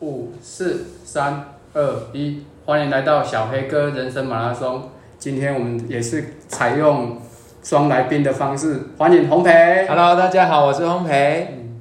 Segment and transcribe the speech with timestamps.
[0.00, 1.44] 五、四、三、
[1.74, 4.90] 二、一，欢迎来到小黑哥人生马拉松。
[5.18, 7.20] 今天我们也是采用
[7.64, 9.88] 双来宾的方式，欢迎烘焙。
[9.88, 11.46] Hello，大家好，我是烘焙。
[11.50, 11.80] 嗯、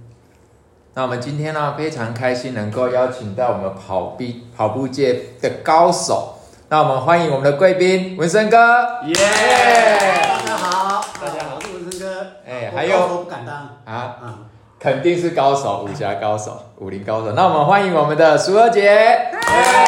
[0.95, 4.23] 那我们今天呢，非常开心能够邀请到我们跑步
[4.55, 6.39] 跑步界的高手。
[6.69, 8.57] 那我们欢迎我们的贵宾文森哥。
[9.05, 10.43] 耶！Yeah!
[10.43, 12.27] 大家好，大家好，我是文森哥。
[12.47, 13.55] 哎，还有我不敢当
[13.85, 14.17] 啊。
[14.23, 14.37] 嗯
[14.87, 17.33] 肯定是高手，武侠高手，武林高手。
[17.33, 19.29] 那我们欢迎我们的淑娥姐。
[19.41, 19.85] 嗨，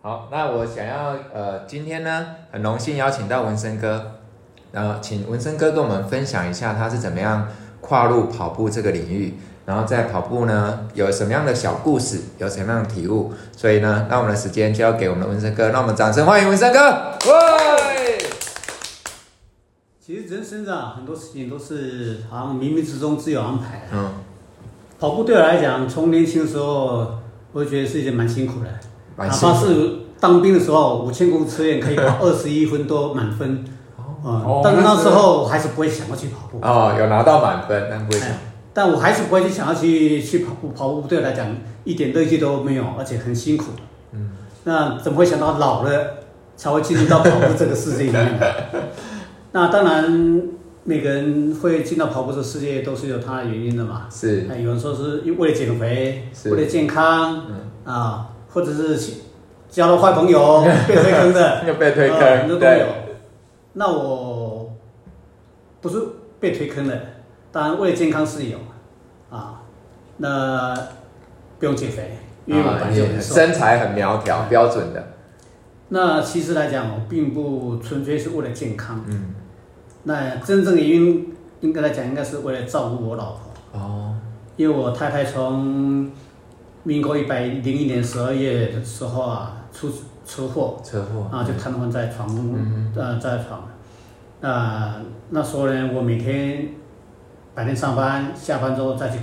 [0.00, 4.12] 好，那我想要呃，今天呢，很荣幸邀请到文森哥，
[4.70, 7.48] 然后请文森哥跟我们分享一下他是怎么样
[7.80, 13.32] 跨入跑步这个领域，然后在跑步呢有什么样的小故事，有什么样的体悟。
[13.56, 16.78] 所以呢，那我们的时间交给我们的文森哥，让我们掌声欢迎文森哥。
[20.08, 23.86] 其实人生啊，很多事情都是好像冥冥之中自有安排的。
[23.92, 24.08] 嗯，
[24.98, 27.18] 跑步对我来讲，从年轻的时候，
[27.52, 28.68] 我就觉得是一件蛮辛苦的。
[29.18, 33.62] 哪怕是当兵的时候，五千公尺测验可以跑 二十一分多满分。
[34.22, 34.62] 哦。
[34.64, 36.58] 但是那时候我还是不会想要去跑步。
[36.62, 38.30] 哦，有拿到满分，但不会想。
[38.72, 40.70] 但我还是不会去想要去去跑步。
[40.70, 41.54] 跑步对我来讲
[41.84, 43.72] 一点乐趣都没有，而且很辛苦。
[44.12, 44.30] 嗯。
[44.64, 45.90] 那怎么会想到老了
[46.56, 48.40] 才会进入到跑步这个世界里面？
[49.52, 50.42] 那当然，
[50.84, 54.06] 每个人会进到跑步这个世界都是有他的原因的嘛。
[54.10, 54.46] 是。
[54.62, 58.98] 有人说是为了减肥，是为了健康，嗯、啊，或者是
[59.68, 62.86] 交了坏朋友 被推坑的，又被推坑，很多、呃、都有。
[63.74, 64.70] 那我
[65.80, 65.98] 不是
[66.40, 67.00] 被推坑的，
[67.52, 68.58] 当然为了健康是有，
[69.30, 69.62] 啊，
[70.18, 70.74] 那
[71.58, 75.12] 不用减肥，因为我本身、啊、身材很苗条，嗯、标准的。
[75.90, 79.04] 那其实来讲，我并不纯粹是为了健康。
[79.08, 79.34] 嗯。
[80.08, 83.78] 那真正的原因，应该来讲，应该是为了照顾我老婆。
[83.78, 84.14] 哦。
[84.56, 86.10] 因为我太太从
[86.82, 89.90] 民国一百零一年十二月的时候啊，出
[90.26, 90.80] 车祸。
[90.82, 91.28] 车祸。
[91.30, 93.68] 啊，就瘫痪在床，嗯、呃，在床。
[94.40, 94.94] 那
[95.28, 96.68] 那时候呢，我每天
[97.54, 99.18] 白天上班，下班之后再去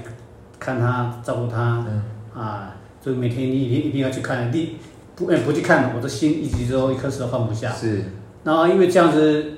[0.59, 1.83] 看她，照顾她。
[1.89, 2.03] 嗯。
[2.39, 4.75] 啊，就每天一定一定要去看，你。
[5.15, 7.71] 不，不去看，我的心一直都一颗石头放不下。
[7.71, 8.03] 是。
[8.43, 9.54] 然后因为这样子，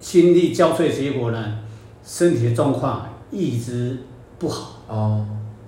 [0.00, 1.58] 心力交瘁结果呢，
[2.04, 3.98] 身体的状况一直
[4.38, 4.82] 不好。
[4.88, 5.26] 哦。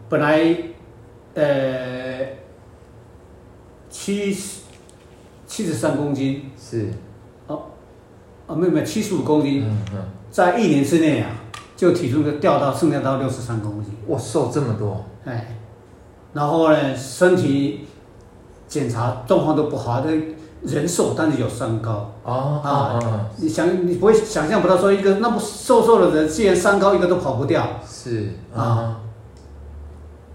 [0.09, 0.57] 本来，
[1.35, 2.27] 呃，
[3.89, 4.61] 七十
[5.47, 6.51] 七十三公斤。
[6.59, 6.93] 是。
[7.47, 7.63] 哦，
[8.47, 9.65] 哦，没有没有，七十五公斤。
[9.65, 10.05] 嗯嗯。
[10.31, 11.31] 在一年之内啊，
[11.77, 13.93] 就体重就掉到剩下到六十三公斤。
[14.09, 15.05] 哇，瘦这么多。
[15.25, 15.57] 哎。
[16.33, 17.87] 然后呢，身体。
[18.71, 20.09] 检查状况都不好，这
[20.63, 22.13] 人瘦，但是有三高。
[22.23, 27.81] 哦，啊，哦、你想，你不会想象不到，说一个那么瘦瘦的人，既然三高一个都跑不掉。
[27.89, 28.61] 是啊。
[28.61, 28.97] 哦、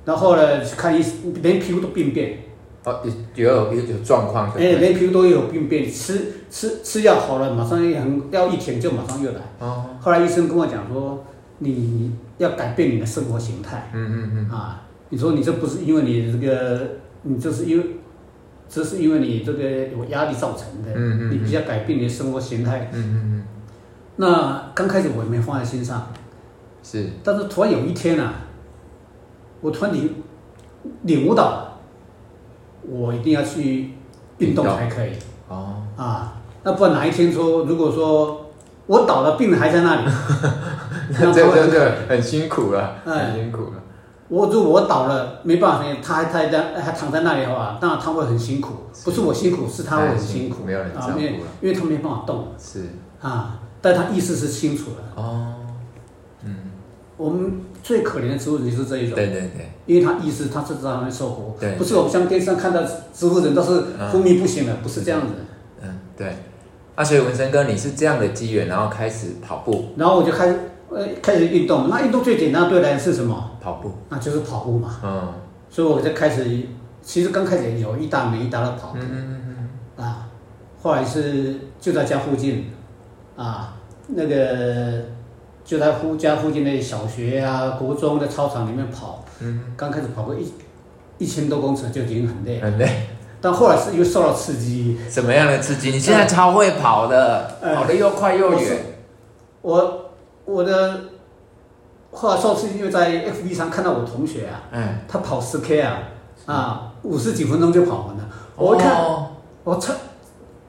[0.04, 2.40] 然后呢，去看医生，连皮肤都病变。
[2.86, 3.00] 哦，
[3.36, 4.52] 有有有状况。
[4.54, 9.42] 哎，连皮肤都有病变，吃吃吃药好了，马上又很药一停就马上又来。
[9.60, 9.86] 哦。
[10.00, 11.24] 后来医生跟我讲说，
[11.60, 13.92] 你要改变你的生活形态。
[13.94, 14.50] 嗯嗯嗯。
[14.50, 16.82] 啊，你说你这不是因为你这个，
[17.22, 17.86] 你这是因为。
[18.76, 22.90] 这是因为你这个有压力造成的，嗯嗯嗯，你比较改变你的生活形态。
[22.92, 23.44] 嗯嗯嗯。
[24.18, 26.12] 那刚开始我也没放在心上，
[26.84, 27.08] 是。
[27.24, 28.34] 但是突然有一天啊，
[29.62, 30.14] 我突然领
[31.04, 31.80] 领悟到，
[32.86, 33.92] 我一定要去
[34.40, 35.12] 运动才可以。
[35.48, 35.82] 哦。
[35.96, 38.52] 啊，那不然哪一天说，如果说
[38.88, 40.12] 我倒了，病人还在那里，
[41.18, 43.84] 那这真的很辛苦了，很辛苦了。
[44.28, 48.74] 我如果我倒了，没办法，他还在在还躺在那里的话，当然他会很辛苦。
[49.04, 50.64] 不是我辛苦，是他会很辛苦。
[50.66, 51.18] 没有人照顾了。
[51.20, 52.48] 因为因为他没办法动。
[52.58, 52.86] 是。
[53.22, 55.22] 啊，但他意识是清楚的。
[55.22, 55.54] 哦。
[56.44, 56.56] 嗯。
[57.18, 59.16] 我们最可怜的植物人就是这一种。
[59.16, 59.72] 对对对。
[59.86, 61.56] 因为他意识，他知道他会受苦。
[61.60, 61.76] 对。
[61.76, 62.82] 不是我们像电视上看到
[63.14, 65.34] 植物人都是昏迷不醒的，不是这样子。
[65.84, 66.36] 嗯，对。
[66.96, 69.90] 啊，所以文生哥，你是这样的机缘，然后开始跑步。
[69.98, 70.60] 然后我就开始。
[70.88, 73.55] 呃，开始运动，那运动最简单对来是什么？
[73.66, 75.00] 跑步，那就是跑步嘛。
[75.04, 75.34] 嗯，
[75.72, 76.46] 所以我就开始，
[77.02, 79.00] 其实刚开始有一搭没一搭的跑步。
[79.02, 79.42] 嗯嗯
[79.98, 80.06] 嗯。
[80.06, 80.28] 啊，
[80.80, 82.72] 后来是就在家附近，
[83.36, 83.74] 啊，
[84.10, 85.02] 那个
[85.64, 89.26] 就在附家附近的小学啊、国中的操场里面跑。
[89.40, 89.74] 嗯。
[89.76, 90.54] 刚开始跑个一
[91.18, 92.62] 一千多公尺就已经很累。
[92.62, 93.08] 很累。
[93.42, 95.00] 但后来是又受到刺激。
[95.10, 95.90] 什么样的刺激？
[95.90, 98.78] 你现在超会跑的，嗯、跑得又快又远。
[99.64, 100.02] 我。
[100.48, 101.02] 我的
[102.16, 106.00] 后来受刺激，因为在 FB 上看到我同学啊，嗯，他跑十 K 啊，
[106.46, 108.24] 啊，五十几分钟就跑完了。
[108.56, 109.04] 我一看，
[109.66, 109.94] 我操，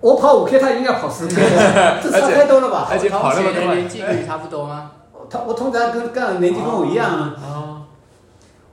[0.00, 1.34] 我跑五 K，他应该要跑十 K，
[2.02, 2.88] 这差太多了吧？
[2.90, 4.90] 而且跑那么多，年纪跟你差不多吗？
[5.30, 7.36] 他我通常跟跟年纪跟我一样啊。
[7.42, 7.82] 哦。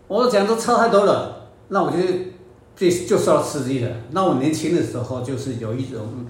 [0.07, 1.97] 我讲都差太多了，那我就
[2.75, 3.91] 就就受到刺激了。
[4.11, 6.25] 那我年轻的时候就是有一种，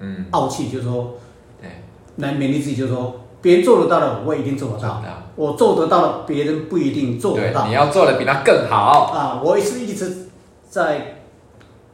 [0.00, 1.14] 嗯，傲气，就是说，
[1.60, 1.84] 对，
[2.16, 5.02] 来勉励自己，就是说，别人做得到的，我也一定做得到。
[5.36, 7.66] 我做得到的，别人不一定做得到。
[7.66, 9.40] 你要做的比他更好啊！
[9.42, 10.28] 我也是一直
[10.68, 11.22] 在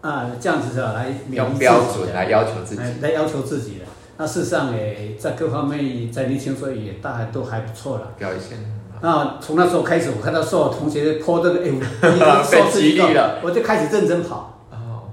[0.01, 3.85] 啊这样子的来用标准来要求自己，来要求自己的。
[4.19, 8.09] 那事实上，诶，在各方面，在年轻时候也大概都还不错了。
[8.19, 8.59] 表现。
[9.03, 14.59] 那从那时候开始，我看到所有同学泼这个， 哎，我受激励了，我就开始认真跑。
[14.73, 15.13] 哦。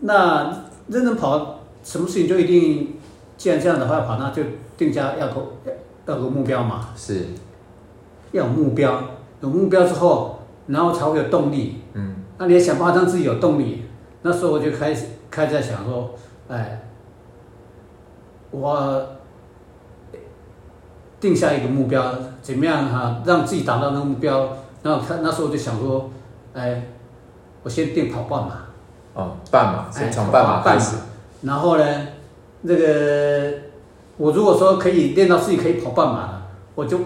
[0.00, 2.96] 那认真跑，什么事情就一定，
[3.36, 4.42] 既然这样的话跑，那就
[4.80, 5.46] 定下要个
[6.06, 6.88] 要个目标嘛。
[6.96, 7.26] 是。
[8.32, 9.02] 要有目标，
[9.42, 11.82] 有目标之后，然后才会有动力。
[11.92, 12.16] 嗯。
[12.38, 13.84] 那你要想办法让自己有动力。
[14.22, 16.14] 那时候我就开始开始在想说，
[16.48, 16.80] 哎，
[18.50, 19.06] 我
[21.20, 24.48] 定下一个目标，怎么样哈，让自己达到那个目标。
[24.82, 26.08] 然后看那时候我就想说，
[26.54, 26.82] 哎，
[27.62, 28.62] 我先定跑半马。
[29.12, 30.96] 哦，半马，先从半马开始。
[31.42, 31.84] 然后呢，
[32.62, 33.52] 那个
[34.20, 36.42] 我如果说可以练到自己可以跑半马了，
[36.74, 37.00] 我就。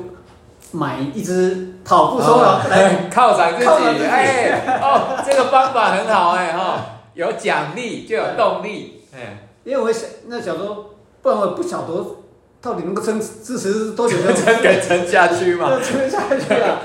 [0.73, 6.81] 买一只跑步手表来 犒赏自己，哎，哦，这个方法很好哎哈，
[7.15, 10.87] 有奖励就有动力，哎，因为我想那小时候，
[11.23, 12.05] 不然我不晓得
[12.61, 16.81] 到底能够撑支持多久， 撑给撑下去嘛， 撑下去了，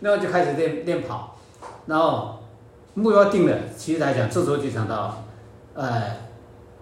[0.00, 1.38] 那我就开始练练跑，
[1.86, 2.38] 然后
[2.92, 5.22] 目标定了，其实来讲，这时候就想到，
[5.74, 6.18] 哎，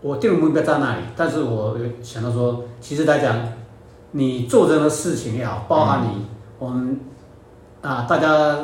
[0.04, 3.34] 我定的目标在那里，但是我想到说，其实来讲。
[4.16, 6.26] 你做任何事情也好，包含你、嗯、
[6.60, 7.00] 我们
[7.82, 8.56] 啊，大家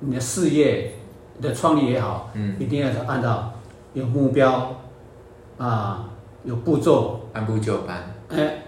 [0.00, 0.94] 你的事业
[1.40, 3.52] 的创立也好，嗯，一定要是按照
[3.94, 4.74] 有目标
[5.58, 6.06] 啊，
[6.42, 8.64] 有步骤，按部就班，哎，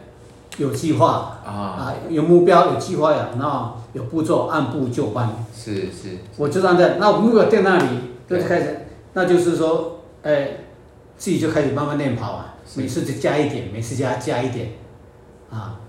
[0.58, 5.28] 有计划啊，啊，有目标，有计划呀，然后有步骤，按部就班。
[5.52, 7.88] 是是，是我就按在那我目标定那里，
[8.30, 10.50] 就开始，那就是说，哎，
[11.18, 14.70] 自己就开始慢慢练跑啊，每次就加一点，每次加加一点，
[15.50, 15.80] 啊。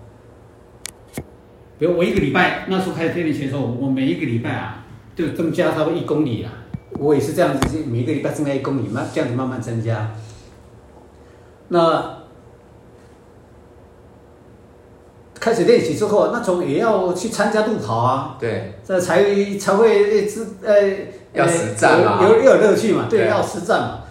[1.78, 4.84] 比如我一个礼拜那时候开始练拳的时候，我每一个礼拜啊，
[5.16, 6.52] 就增加差不多一公里啊。
[7.00, 10.12] 我也是这样子，每一个礼拜增加一公里，慢这样子慢慢增加。
[11.70, 12.18] 那
[15.40, 18.36] 开始练习之后，那种也要去参加路跑啊。
[18.40, 18.74] 对。
[18.84, 19.24] 这才
[19.58, 20.74] 才会自呃
[21.32, 24.02] 要实战嘛，有有乐趣嘛，对，要实战嘛。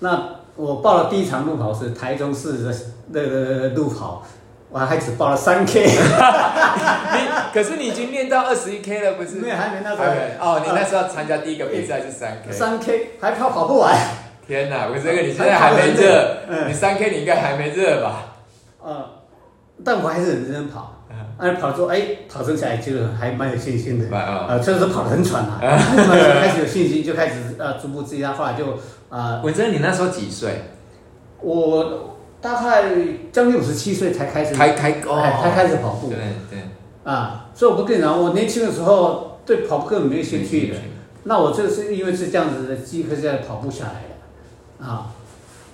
[0.00, 2.74] 那我报了第一场路跑是台中市的
[3.08, 4.22] 那个路跑。
[4.70, 9.36] 我还只报了三 K， 你可是你已经练到二十一 K 了，不是？
[9.36, 10.04] 没有，还没那时候。
[10.40, 12.50] 哦，你那时候参加第一个比赛是三 K。
[12.50, 13.96] 三 K 还跑跑不完。
[14.48, 16.38] 天哪，我这个，你现在还没热？
[16.66, 18.34] 你三 K 你应该还没热吧？
[18.84, 19.04] 嗯，
[19.84, 20.93] 但我还是很认真跑。
[21.38, 24.16] 嗯，跑之后，哎，跑起来就还蛮有信心的。
[24.16, 25.58] 呃，确实跑得很喘啊。
[25.60, 28.78] 开始有信心，就开始呃逐步自己，后来就
[29.08, 29.40] 啊。
[29.42, 30.62] 文森，你那时候几岁？
[31.40, 32.10] 我。
[32.44, 32.92] 大概
[33.32, 36.10] 将近五十七岁才开始才开哦，才开始跑步。
[36.10, 36.18] 对
[36.50, 36.58] 对。
[37.02, 40.76] 啊，所以我不跟你讲，我年轻的时候对跑步根本没有兴趣的。
[41.22, 44.86] 那我这是因为是这样子的机会，在跑步下来的。
[44.86, 45.06] 啊，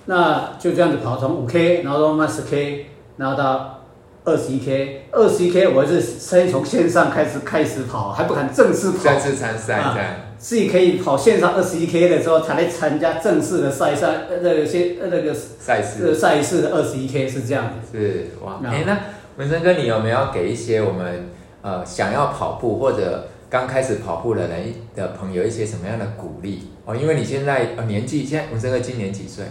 [0.05, 2.85] 那就这样子跑，从五 K，然后到慢十 K，
[3.17, 3.80] 然后到
[4.23, 9.03] 二十一 K，二十一 K 我是先从线上开始开始跑，还不敢正式跑。
[9.03, 10.27] 正式参赛。
[10.37, 17.97] 自己可以跑线上二十一 K 的时候，才来参加正式的赛赛，呃，那个些呃那个赛事，赛事的二十一 K 是这样子。
[17.97, 18.99] 是哇，哎、欸，那
[19.37, 21.29] 文森哥，你有没有给一些我们
[21.61, 26.95] 呃想要跑步或者刚开始跑步的人的朋友一些什么样的鼓励哦？
[26.95, 29.45] 因为你现在呃年纪，现在文森哥今年几岁？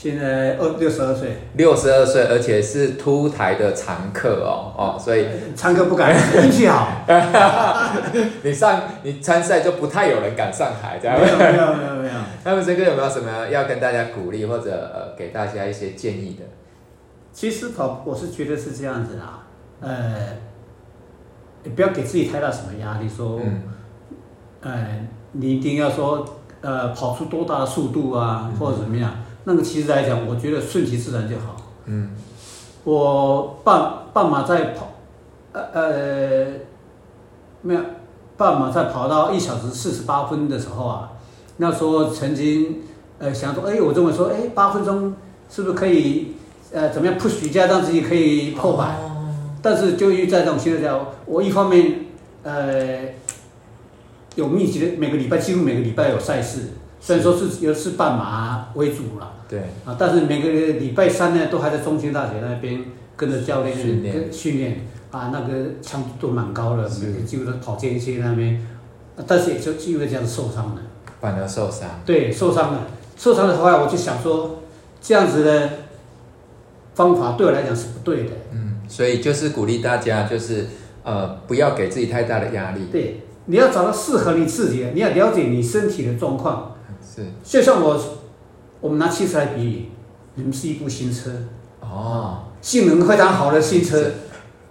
[0.00, 5.26] 现在二六十二岁，六十二岁，而且是凸台的常客哦哦，所以
[5.56, 6.88] 常客不敢 运气好。
[8.44, 11.18] 你上你参赛就不太有人敢上台，这样。
[11.18, 12.14] 没有没有没有没有。
[12.44, 16.44] 那么这个有没有什么要跟大家鼓励或者呃给大家一些建议的？
[17.32, 19.40] 其实跑，我是觉得是这样子啦，
[19.80, 20.14] 呃，
[21.64, 23.62] 你不要给自己太大什么压力，说，嗯，
[24.60, 26.24] 呃，你一定要说
[26.60, 29.12] 呃跑出多大的速度啊，或者怎么样。
[29.44, 31.56] 那个其实来讲，我觉得顺其自然就好。
[31.86, 32.10] 嗯，
[32.84, 34.92] 我半半马在跑，
[35.52, 36.46] 呃呃，
[37.62, 37.80] 没有，
[38.36, 41.12] 半马在跑到一小时四十八分的时候啊，
[41.56, 42.82] 那时候曾经
[43.18, 45.14] 呃想说，哎，我认为说，哎，八分钟
[45.48, 46.34] 是不是可以
[46.72, 48.84] 呃怎么样 push 一下，让自己可以破百？
[48.84, 49.34] 哦。
[49.62, 52.06] 但是就于在这种情况下，我一方面
[52.42, 53.00] 呃
[54.34, 56.72] 有密集的每个礼拜，几乎每个礼拜有赛事。
[57.00, 62.84] 虽然说是有是半马为主了，对啊，但是每个礼拜三呢，都还在中兴大学那边
[63.16, 64.86] 跟着教练训练训练。
[65.10, 68.62] 啊，那个强度都蛮高的，每个几乎都跑间歇那边，
[69.26, 70.82] 但是也就因为这样受伤了，
[71.18, 71.88] 反而受伤。
[72.04, 72.80] 对，受伤了，
[73.16, 74.60] 受伤的话，我就想说，
[75.00, 75.70] 这样子的
[76.94, 78.32] 方法对我来讲是不对的。
[78.52, 80.66] 嗯，所以就是鼓励大家，就是
[81.02, 82.88] 呃，不要给自己太大的压力。
[82.92, 86.74] 对，你要找到适合你自己的，你要了解你身体的状况。
[87.14, 88.00] 是，就像我，
[88.80, 89.88] 我们拿汽车来比喻，
[90.34, 91.30] 你们是一部新车。
[91.80, 92.44] 哦。
[92.60, 94.04] 性能非常好的新车，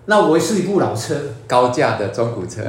[0.08, 1.16] 那我是一部老车，
[1.48, 2.62] 高价的中古车，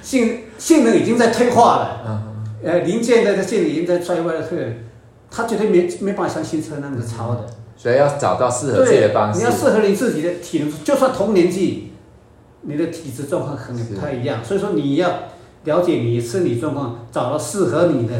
[0.00, 4.82] 性性能已经在退化了，嗯，呃，零件的性能已经在衰坏了，退，
[5.30, 7.44] 它绝对没没办法像新车那么超的，
[7.76, 11.92] 所以要找到适合自己的方式，你要适合你自己的体能，就算同年纪，
[12.62, 15.10] 你的体质状况可能不太一样，所以说你要
[15.64, 18.14] 了解你身体状况，找到适合你的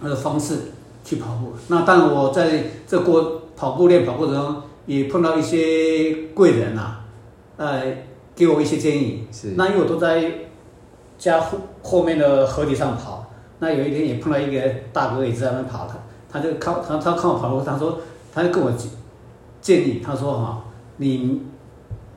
[0.00, 0.72] 那个方式
[1.04, 1.52] 去跑步。
[1.68, 4.62] 那当然我在这过跑步练跑过程中。
[4.86, 7.04] 也碰到一些贵人呐、啊，
[7.58, 7.82] 呃，
[8.34, 9.24] 给我一些建议。
[9.30, 9.52] 是。
[9.56, 10.32] 那因为我都在
[11.16, 13.30] 家后后面的河堤上跑，
[13.60, 14.60] 那有一天也碰到一个
[14.92, 15.96] 大哥也在那边跑，他
[16.32, 18.00] 他就看他他看我跑步，他说
[18.34, 18.72] 他就跟我
[19.60, 20.64] 建议，他说哈，
[20.96, 21.42] 你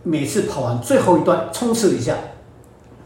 [0.01, 2.15] 每次跑完最后一段冲刺一下。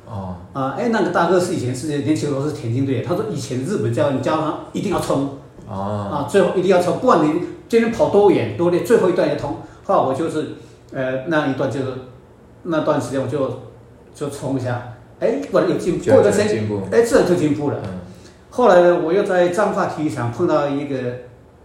[0.09, 0.35] 哦。
[0.53, 5.37] 啊，哎，那个大哥是以前是年轻时候是田径队，他说以前日本教你教他一定要冲。
[5.67, 6.09] 哦。
[6.11, 7.41] 啊，最后一定要冲，不管你。
[7.69, 9.57] 今天跑多远多累，最后一段也冲。
[9.83, 10.53] 后来我就是，
[10.93, 11.87] 呃，那一段就是
[12.63, 13.59] 那段时间我就
[14.15, 17.79] 就冲一下，哎，果然有进步，过个时间，哎，自然就进步了。
[17.83, 17.89] 嗯、
[18.49, 20.95] 后来呢，我又在彰化体育场碰到一个，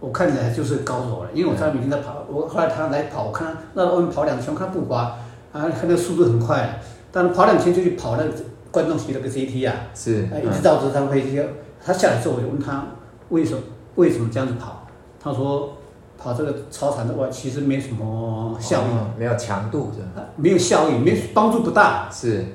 [0.01, 2.25] 我看起来就是高手了，因为我在每天在跑。
[2.29, 5.15] 我后来他来跑，我看他那我们跑两圈，看步伐
[5.53, 6.81] 啊，他那个速度很快，
[7.13, 8.31] 但是跑两圈就去跑那个
[8.71, 11.41] 观众席那个 CT 啊，是，嗯、一直到直升飞机，
[11.81, 12.87] 他下来之后我就问他
[13.29, 13.61] 为什么
[13.95, 14.85] 为什么这样子跑，
[15.23, 15.77] 他说。
[16.15, 22.09] 跑这个操场的话，其实没什么效益，哦、没有强度的，没有效益，没帮助不大。
[22.09, 22.45] 是，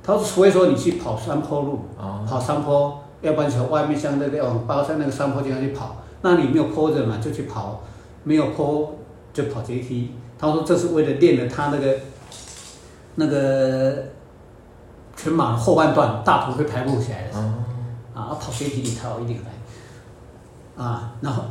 [0.00, 7.82] 他说，所以说你去跑山坡路，哦、跑山坡，要不然从外面像那个往巴山那个山坡地方去跑，那你没有坡的嘛，就去跑，
[8.22, 8.94] 没有坡
[9.32, 10.12] 就跑阶梯。
[10.38, 11.96] 他说这是为了练了他那个
[13.16, 13.94] 那个
[15.16, 17.52] 全马后半段大腿会排不起来的，哦、
[18.14, 21.42] 啊，跑阶梯你才好一定来，啊，然后。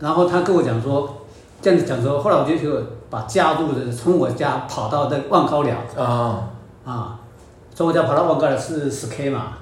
[0.00, 1.12] 然后他跟我讲说，
[1.60, 6.50] 这样子讲说，后来我就就把加入的从我家跑到那万高寮啊。
[6.84, 7.18] 啊，
[7.74, 9.54] 从我家跑到万高寮是十 K 嘛，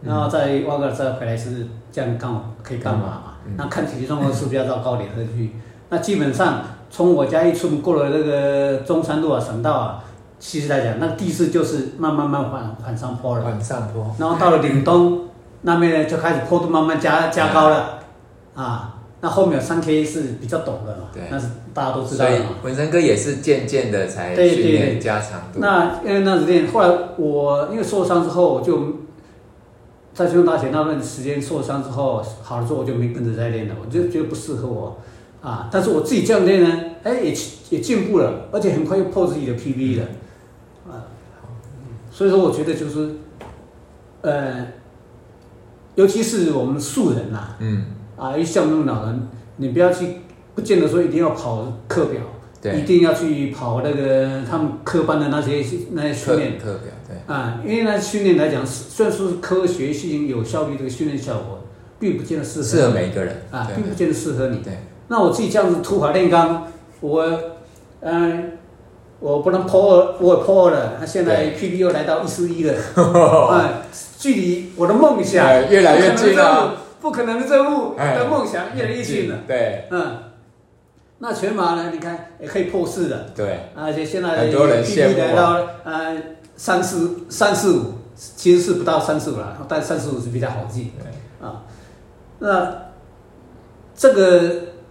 [0.00, 3.22] 然后在万高寮再回来是这样刚好可以干嘛嘛？
[3.56, 5.50] 那看体力状况是不是要到高点再去？
[5.52, 10.04] 嗯、那基本上从我家一出门过了那个中山路啊省道啊，
[10.38, 13.44] 其实来讲，那个地势就是慢慢慢缓缓上坡了。
[13.44, 14.14] 缓上坡。
[14.18, 15.28] 然后到了岭东
[15.62, 18.00] 那边呢，就开始坡度慢慢加加高了
[18.54, 18.94] 啊。
[19.20, 21.08] 那后面有三 K 是比较陡的嘛？
[21.12, 22.50] 对，那是大家都知道的嘛。
[22.62, 25.58] 文森哥也是渐渐的才训练加长度。
[25.58, 28.98] 那因为那时练，后来我因为受伤之后，我就
[30.14, 34.96] 在中央大学那段时间受伤之后，好了之后我就没跟着再练了，我就觉得不适合我
[35.42, 35.68] 啊。
[35.68, 37.34] 但是我自己这样练呢，哎，也
[37.70, 40.06] 也进步了，而且很快又破自己的 PB 了
[40.88, 41.06] 啊。
[42.10, 43.10] 所以说，我觉得就是，
[44.22, 44.66] 呃，
[45.94, 47.84] 尤其是我们素人呐、啊，嗯。
[48.16, 49.28] 啊，一像那种老人，
[49.58, 50.16] 你不要去，
[50.56, 52.20] 不见得说一定要跑课表，
[52.60, 57.32] 对，一定要去跑那个他们科班的那些那些训练课表，对。
[57.32, 61.60] 啊，因为那训练来讲，虽然说是科学性有效率这个训练效果，
[62.00, 64.56] 并不见得适合适合每一个人啊，并不见得适合你。
[64.64, 64.78] 对。
[65.06, 66.66] 那我自己这样子土法炼钢，
[67.00, 67.24] 我，
[68.00, 68.57] 嗯，
[69.20, 70.96] 我不能破二，我也破二了。
[71.00, 73.82] 他现在 PB 又来到一四一了，啊，
[74.18, 76.76] 距离我的梦想越来越近了。
[77.00, 79.38] 不可能的任务的梦想越来越近了。
[79.46, 80.18] 对，嗯，
[81.18, 81.90] 那全马呢？
[81.92, 83.26] 你看也可以破四了。
[83.36, 86.16] 对，而且现在很多人 PB 来到呃
[86.56, 87.82] 三四三四五，
[88.16, 90.90] 其实是不到三四五了，但三四五是比较好记。
[90.98, 91.62] 对，啊，
[92.40, 92.72] 那
[93.94, 94.50] 这个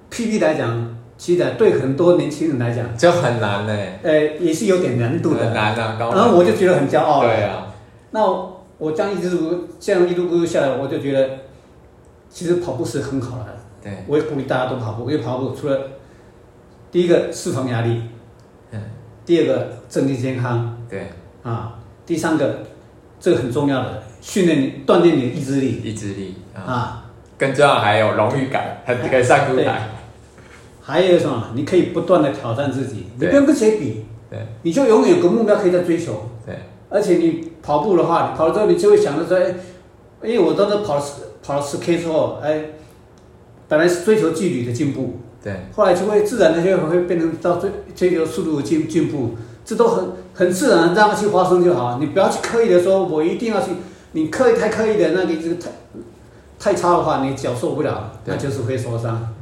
[0.10, 4.00] PB 来讲，其实对很多年轻人来讲就很难嘞。
[4.04, 5.40] 呃，也是有点难度的。
[5.46, 7.22] 很难啊，然后我就觉得很骄傲。
[7.22, 7.68] 对啊。
[8.12, 8.22] 那
[8.78, 9.38] 我这样一直
[9.80, 11.30] 这样一路路下来，我就觉得。
[12.30, 15.10] 其实跑步是很好的，对，我也鼓励大家都跑步。
[15.10, 15.80] 因为跑步除了
[16.92, 18.02] 第一个释放压力，
[18.72, 18.82] 嗯，
[19.26, 21.08] 第二个增进健康，对，
[21.42, 22.64] 啊，第三个
[23.18, 27.06] 这个很重要的训练你锻炼你的意志力，意志力啊，
[27.38, 29.88] 更重要还有荣誉感，还可以上舞台。
[30.88, 31.50] 还有什么？
[31.54, 36.56] 你可以不断的挑战自己，你不用跟谁比，对，你就永远有个目标可以在追求，对，
[36.90, 39.54] 而且你跑步的话，你跑了之后你就会想着说，哎，
[40.24, 41.04] 因为我当时跑了。
[41.40, 42.62] 跑了十 K 之后，哎，
[43.70, 52.00] 本来是追求距离的进步，对，后来就会自然的就会变成到追追求速度的进进步，这都很很自然，让它去发生就好。
[52.02, 53.68] 你不要去刻意的说，我一定要去，
[54.12, 55.70] 你刻意太刻意的，那你这个太
[56.60, 59.36] 太差的话，你脚受不了，那就是会受伤。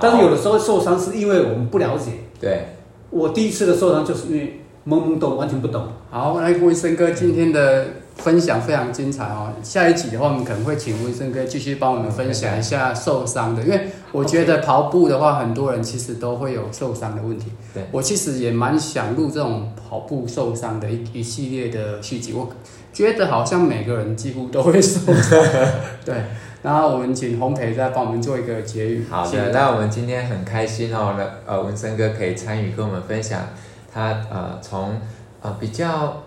[0.00, 2.12] 但是有的时候受伤是因为我们不了解。
[2.40, 2.68] 对，
[3.10, 5.86] 我第一次的受伤就是因为懵懵懂，完全不懂。
[6.10, 7.84] 好，来卫生哥今天的
[8.16, 9.52] 分享非常精彩哦。
[9.62, 17.46] 下一集的话，我们可能会请卫生哥继续帮我们分享一下受伤的，因为我觉得跑步的话，很多人其实都会有受伤的问题。
[17.74, 22.32] 对，我其实也蛮想录这种跑步受伤的一一系列的续集。
[22.32, 22.48] 我
[22.92, 25.38] 觉得好像每个人几乎都会受伤。
[26.04, 26.14] 对。
[26.62, 29.06] 然后我们请洪培再帮我们做一个结语。
[29.08, 33.48] 好的，那我们今天很开心哦，那呃文森哥可以参与跟我们分享
[33.92, 35.00] 他呃从
[35.40, 36.22] 呃比较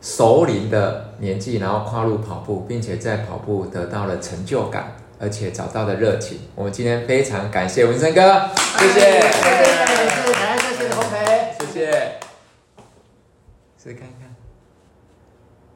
[0.00, 6.38] 熟龄的年纪，然后跨入跑步，并且在跑步得到了成就感，而且找到了热情。
[6.54, 12.12] 我们今天非常感谢文森哥，谢谢，谢谢，谢谢台，谢谢洪培，谢谢。
[13.80, 14.34] 试看看，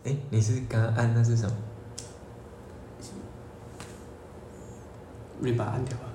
[0.05, 1.53] 哎，你是刚刚按那是什么？
[5.45, 6.12] 你把按掉吧。